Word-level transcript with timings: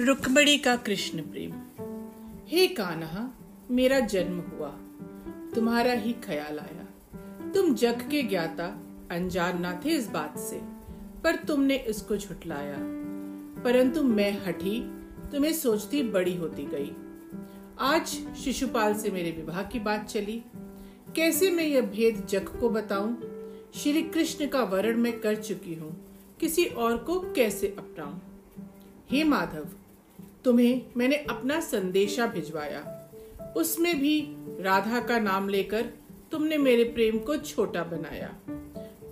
रुक्मणी 0.00 0.58
का 0.58 0.76
कृष्ण 0.76 1.22
प्रेम। 1.22 1.52
हे 2.46 2.66
कान्हा, 2.66 3.38
मेरा 3.70 4.00
जन्म 4.00 4.38
हुआ। 4.38 4.68
तुम्हारा 5.54 5.92
ही 5.92 6.12
ख्याल 6.12 6.58
आया। 6.58 6.88
तुम 7.50 7.74
जग 7.74 8.08
के 8.10 8.22
ज्ञाता, 8.22 8.66
अनजान 9.10 9.60
ना 9.60 9.80
थे 9.84 9.88
इस 9.88 10.08
बात 10.08 10.38
से, 10.38 10.60
पर 11.24 11.36
तुमने 11.36 11.76
इसको 11.76 12.16
झुटलाया। 12.16 12.76
परंतु 13.62 14.02
मैं 14.02 14.46
हठी, 14.46 14.80
तुम्हें 15.32 15.52
सोचती 15.52 16.02
बड़ी 16.02 16.36
होती 16.36 16.64
गई। 16.64 16.92
आज 17.80 18.06
शिशुपाल 18.44 18.94
से 18.94 19.10
मेरे 19.10 19.30
विवाह 19.30 19.62
की 19.62 19.80
बात 19.80 20.06
चली। 20.06 20.42
कैसे 21.16 21.50
मैं 21.50 21.64
यह 21.64 21.80
भेद 21.80 22.26
जग 22.30 22.48
को 22.60 22.70
बताऊँ? 22.70 23.20
श्री 23.74 24.02
कृष्ण 24.02 24.48
का 24.48 24.62
वर्ण 24.62 24.96
मैं 24.96 25.20
कर 25.20 25.34
चुकी 25.34 25.74
हूँ, 25.74 26.06
किसी 26.40 26.64
और 26.64 26.96
को 26.96 27.20
कैसे 27.20 27.76
अपनाऊं? 27.78 28.18
हे 29.10 29.24
माधव 29.24 29.68
तुम्हें 30.46 30.82
मैंने 30.96 31.16
अपना 31.30 31.60
संदेशा 31.60 32.26
भिजवाया। 32.26 32.80
उसमें 33.56 33.98
भी 34.00 34.20
राधा 34.60 35.00
का 35.00 35.18
नाम 35.18 35.48
लेकर 35.48 35.82
तुमने 36.32 36.58
मेरे 36.58 36.84
प्रेम 36.84 37.18
को 37.18 37.36
छोटा 37.36 37.82
बनाया। 37.84 38.28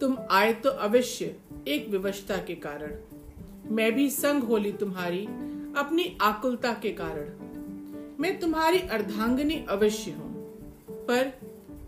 तुम 0.01 0.17
आए 0.31 0.53
तो 0.53 0.71
अवश्य 0.71 1.35
एक 1.69 1.89
विवशता 1.89 2.37
के 2.37 2.55
कारण। 2.55 2.95
मैं 3.75 3.93
भी 3.93 4.11
संग 4.11 4.43
होली 4.43 4.73
तुम्हारी 4.73 5.25
अपनी 5.77 6.17
आकुलता 6.23 6.73
के 6.73 6.91
कारण। 6.93 8.17
मैं 8.21 8.39
तुम्हारी 8.41 8.79
अर्धांगनी 8.79 9.65
अवश्य 9.69 10.11
हूँ, 10.11 10.33
पर 10.89 11.33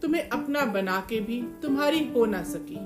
तुम्हें 0.02 0.28
अपना 0.28 0.64
बना 0.64 0.98
के 1.10 1.20
भी 1.20 1.40
तुम्हारी 1.62 2.04
हो 2.08 2.24
ना 2.26 2.42
सकी। 2.42 2.80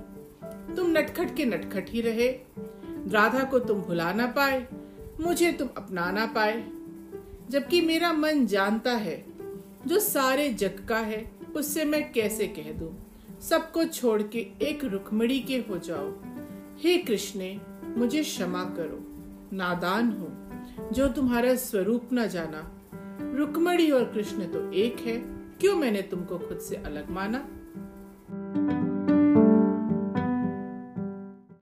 तुम 0.77 0.91
नटखट 0.91 1.35
के 1.37 1.45
नटखट 1.45 1.91
ही 1.91 2.01
रहे। 2.01 2.29
राधा 3.09 3.45
को 3.45 3.59
तुम 3.59 3.83
भुला 3.83 4.13
ना 4.13 4.27
पाए 4.27 4.67
मुझे 5.21 5.53
तुम 5.53 5.69
अपना 5.77 6.11
ना 6.11 6.27
पाए। 6.27 6.69
जबकि 7.51 7.81
मेरा 7.81 8.13
मन 8.13 8.47
जानता 8.47 8.93
है, 8.93 9.25
जो 9.87 9.99
सारे 9.99 10.51
जग 10.51 10.87
का 10.89 10.99
है, 10.99 11.33
उससे 11.57 11.85
मैं 11.85 12.13
कैसे 12.13 12.47
कह 12.47 12.73
दूँ? 12.73 13.07
सबको 13.41 13.85
छोड़ 13.85 14.23
के 14.23 14.39
एक 14.63 14.85
रुक्मणी 14.85 15.41
के 15.41 15.59
हो 15.59 15.79
जाओ। 15.79 16.15
हे 16.79 16.99
कृष्णे, 16.99 17.61
मुझे 17.85 18.23
क्षमा 18.23 18.65
करो। 18.65 19.07
नादान 19.57 20.11
हो, 20.11 20.29
जो 20.93 21.09
तुम्हारा 21.09 21.55
स्वरूप 21.55 22.09
न 22.13 22.29
जाना। 22.29 22.73
रुक्मणी 23.37 23.91
और 23.91 24.05
कृष्ण 24.05 24.45
तो 24.45 24.73
एक 24.73 24.99
है, 25.01 25.17
क्यों 25.61 25.77
मैंने 25.77 26.03
तुमको 26.03 26.39
खुद 26.39 26.59
से 26.59 26.77
अलग 26.77 27.11
माना? 27.11 27.39